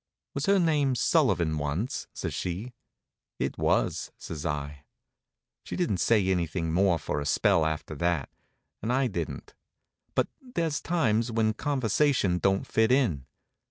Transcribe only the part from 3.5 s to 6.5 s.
was," says I. She didn't say